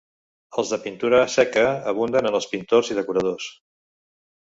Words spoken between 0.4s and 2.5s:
Els de pintura seca abunden en